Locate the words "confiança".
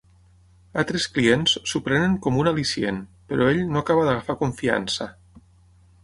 4.41-5.09